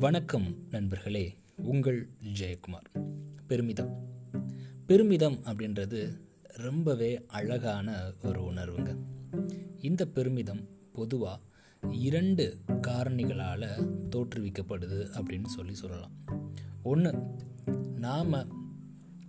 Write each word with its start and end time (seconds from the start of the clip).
வணக்கம் 0.00 0.56
நண்பர்களே 0.70 1.36
உங்கள் 1.56 2.08
ஜெயக்குமார் 2.34 3.14
பெருமிதம். 3.46 4.06
பெருமிதம் 4.86 5.38
அப்படின்றது 5.44 6.18
ரொம்பவே 6.40 7.26
அழகான 7.26 8.12
ஒரு 8.22 8.40
உணர்வுங்க. 8.40 8.96
இந்த 9.80 10.06
பெருமிதம் 10.06 10.68
பொதுவாக 10.92 11.42
இரண்டு 11.90 12.60
காரணிகளால் 12.68 13.92
தோற்றுவிக்கப்படுது 14.16 15.20
அப்படின்னு 15.20 15.46
சொல்லி 15.46 15.74
சொல்லலாம். 15.74 16.10
ஒன்று 16.82 17.14
நாம் 17.96 18.52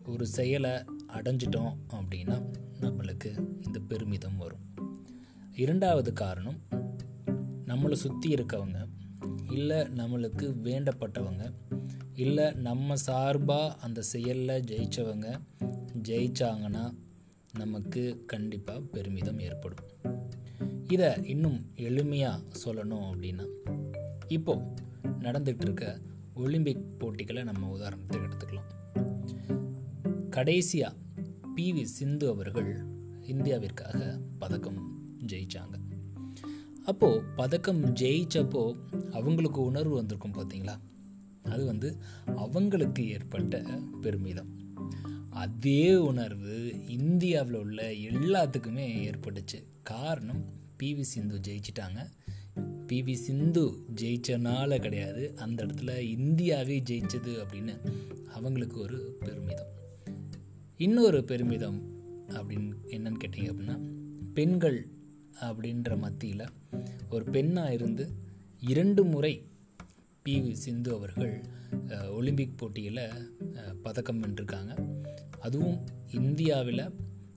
ஒரு 0.06 0.28
செயலை 0.28 0.71
அடைஞ்சிட்டோம் 1.07 1.78
அப்படின்னா 1.89 2.51
நம்மளுக்கு 2.82 3.47
இந்த 3.65 3.79
பெருமிதம் 3.79 4.38
வரும். 4.38 4.74
இரண்டாவது 5.54 6.14
காரணம் 6.14 6.61
நம்மளை 7.65 7.93
சுற்றி 7.93 8.33
இருக்கவங்க 8.33 8.89
இல்லை 9.50 9.78
நம்மளுக்கு 9.78 10.54
வேண்டப்பட்டவங்க 10.64 11.54
இல்லை 12.14 12.52
நம்ம 12.52 12.96
சார்பாக 12.96 13.75
அந்த 13.75 14.02
செயலில் 14.02 14.64
ஜெயித்தவங்க 14.64 15.42
ஜெயித்தாங்கன்னா 16.04 16.94
நமக்கு 17.58 18.24
கண்டிப்பாக 18.28 18.80
பெருமிதம் 18.80 19.39
ஏற்படும். 19.39 19.86
இதை 20.88 21.25
இன்னும் 21.25 21.66
எளிமையாக 21.75 22.44
சொல்லணும் 22.66 23.06
அப்படின்னா 23.12 23.46
இப்போது 24.28 24.62
நடந்துகிட்ருக்க 25.04 26.02
ஒலிம்பிக் 26.34 27.00
போட்டிகளை 27.00 27.44
நம்ம 27.44 27.78
உதாரணத்துக்கு 27.78 28.28
எடுத்துக்கலாம். 28.30 28.68
கடைசியாக 30.30 30.96
பிவி 31.56 31.84
சிந்து 31.84 32.30
அவர்கள் 32.30 32.86
இந்தியாவிற்காக 33.22 34.20
பதக்கம் 34.39 35.02
ஜெயித்தாங்க 35.25 35.89
அப்போது 36.86 37.22
பதக்கம் 37.22 37.86
ஜெயிச்சப்போ 37.86 38.75
அவங்களுக்கு 39.11 39.61
உணர்வு 39.61 39.95
வந்திருக்கும் 39.95 40.31
பார்த்தீங்களா? 40.31 40.80
அது 41.44 41.66
வந்து 41.66 41.97
அவங்களுக்கு 42.25 43.09
ஏற்பட்ட 43.09 43.63
பெருமிதம். 44.02 44.58
அதே 45.30 45.95
உணர்வு 45.95 46.88
இந்தியாவில் 46.88 47.55
உள்ள 47.55 47.89
எல்லாத்துக்குமே 47.89 49.11
ஏற்பட்டுச்சு. 49.11 49.63
காரணம் 49.83 50.45
பிவி 50.83 51.02
சிந்து 51.02 51.39
ஜெயிச்சிட்டாங்க. 51.47 52.09
பிவி 52.88 53.13
சிந்து 53.13 53.72
ஜெயிச்சனால 53.95 54.80
கிடையாது. 54.80 55.33
அந்த 55.35 55.66
இடத்துல 55.66 56.00
இந்தியாவே 56.00 56.83
ஜெயிச்சது 56.89 57.44
அப்படின்னு 57.44 57.94
அவங்களுக்கு 58.27 58.80
ஒரு 58.80 59.17
பெருமிதம். 59.19 59.67
இன்னொரு 60.77 61.23
பெருமிதம் 61.23 61.81
அப்படின்னு 62.30 62.73
என்னன்னு 62.88 63.17
கேட்டிங்க 63.23 63.52
அப்படின்னா 63.53 63.80
பெண்கள் 64.33 64.88
அப்படின்ற 65.41 65.97
மத்தியில் 65.97 66.45
ஒரு 67.09 67.23
பெண்ணாக 67.23 67.73
இருந்து 67.73 68.05
இரண்டு 68.59 69.03
முறை 69.03 69.33
பி 70.23 70.33
வி 70.41 70.52
சிந்து 70.52 70.94
அவர்கள் 70.94 71.44
ஒலிம்பிக் 72.09 72.58
போட்டியில் 72.58 73.05
பதக்கம் 73.81 74.22
வென்றிருக்காங்க. 74.23 74.72
அதுவும் 75.39 75.77
இந்தியாவில் 76.11 76.83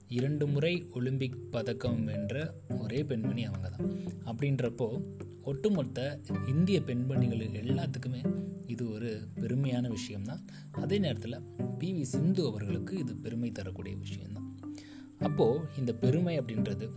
இரண்டு 0.07 0.47
முறை 0.47 0.73
ஒலிம்பிக் 0.93 1.51
பதக்கம் 1.51 2.03
வென்ற 2.03 2.53
ஒரே 2.79 3.03
பெண்மணி 3.03 3.45
அவங்க 3.45 3.69
தான் 3.69 3.89
அப்படின்றப்போ 4.25 4.87
ஒட்டுமொத்த 5.43 6.19
இந்திய 6.47 6.81
பெண்மணிகள் 6.81 7.47
எல்லாத்துக்குமே 7.61 8.21
இது 8.67 8.83
ஒரு 8.91 9.09
பெருமையான 9.39 9.87
விஷயம்தான். 9.87 10.43
அதே 10.71 10.97
நேரத்தில் 10.97 11.41
பி 11.79 11.89
வி 11.93 12.01
சிந்து 12.01 12.45
அவர்களுக்கு 12.45 12.93
இது 12.97 13.15
பெருமை 13.15 13.51
தரக்கூடிய 13.51 13.95
விஷயம்தான். 13.95 14.47
அப்போது 15.19 15.65
இந்த 15.79 15.91
பெருமை 15.93 16.39
அப்படின்றது 16.39 16.87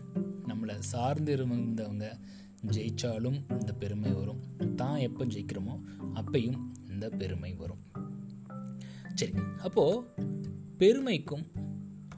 சார்ந்து 0.78 1.36
இருந்தவங்க 1.36 2.18
ஜெயித்தாலும் 2.66 3.50
இந்த 3.50 3.72
பெருமை 3.72 4.12
வரும். 4.12 4.40
தான் 4.74 4.96
எப்போ 4.96 5.24
ஜெயிக்கிறோமோ 5.24 5.80
அப்பையும் 6.14 6.58
இந்த 6.90 7.08
பெருமை 7.08 7.54
வரும். 7.54 7.82
சரி 9.14 9.32
அப்போது 9.62 10.04
பெருமைக்கும் 10.78 11.46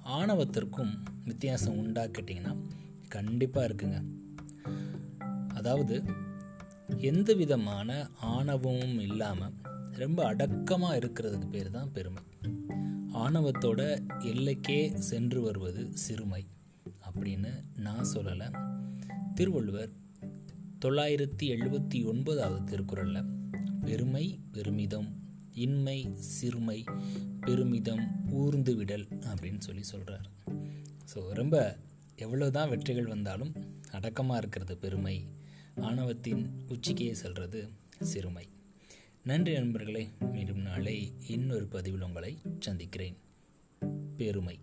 ஆணவத்திற்கும் 0.05 0.93
வித்தியாசம் 1.25 1.77
உண்டா 1.77 2.05
கேட்டிங்கன்னா 2.05 2.57
கண்டிப்பாக 3.09 3.69
இருக்குங்க. 3.69 4.03
அதாவது 5.55 6.05
எந்த 6.97 7.35
விதமான 7.35 8.09
ஆணவமும் 8.21 8.99
இல்லாமல் 8.99 9.53
ரொம்ப 9.93 10.27
அடக்கமாக 10.27 10.99
இருக்கிறதுக்கு 10.99 11.49
பேர் 11.51 11.71
தான் 11.71 11.93
பெருமை. 11.93 12.23
ஆணவத்தோட 13.13 14.07
எல்லைக்கே 14.19 14.99
சென்று 14.99 15.41
வருவது 15.43 15.91
சிறுமை. 15.93 16.47
அப்படின்னு 17.19 17.65
நான் 17.77 18.07
சொல்லலை. 18.15 18.49
திருவள்ளுவர் 19.35 19.93
தொள்ளாயிரத்தி 20.85 21.43
எழுபத்தி 21.43 22.05
ஒன்பதாவது 22.05 22.65
திருக்குறளில் 22.65 23.31
பெருமை 23.81 24.41
பெருமிதம் 24.53 25.09
இன்மை 25.55 26.13
சிறுமை 26.19 26.85
பெருமிதம் 27.41 28.31
ஊர்ந்து 28.31 28.77
விடல் 28.77 29.07
அப்படின்னு 29.09 29.59
சொல்லி 29.59 29.83
சொல்கிறார் 29.83 30.27
ஸோ 31.15 31.29
ரொம்ப 31.29 31.79
எவ்வளோ 32.17 32.51
தான் 32.51 32.69
வெற்றிகள் 32.69 33.07
வந்தாலும் 33.07 33.53
அடக்கமாக 33.91 34.39
இருக்கிறது 34.39 34.77
பெருமை. 34.77 35.27
ஆணவத்தின் 35.81 36.51
உச்சிக்கையை 36.69 37.13
செல்வது 37.13 37.69
சிறுமை. 38.01 38.49
நன்றி 39.23 39.53
நண்பர்களே 39.53 40.09
மீண்டும் 40.33 40.59
நாளை 40.59 41.13
இன்னொரு 41.27 41.67
பதிவில் 41.67 42.03
உங்களை 42.03 42.39
சந்திக்கிறேன். 42.61 43.17
பெருமை. 44.17 44.61